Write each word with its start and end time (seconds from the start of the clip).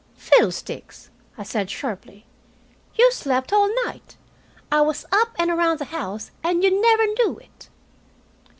"Fiddlesticks!" 0.15 1.11
I 1.37 1.43
said 1.43 1.69
sharply. 1.69 2.25
"You 2.97 3.11
slept 3.11 3.53
all 3.53 3.69
night. 3.85 4.17
I 4.71 4.81
was 4.81 5.05
up 5.11 5.35
and 5.37 5.51
around 5.51 5.77
the 5.77 5.85
house, 5.93 6.31
and 6.43 6.63
you 6.63 6.81
never 6.81 7.05
knew 7.05 7.37
it." 7.37 7.69